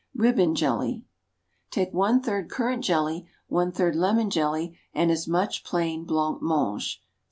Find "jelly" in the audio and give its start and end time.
0.55-1.05, 2.83-3.27, 4.31-4.79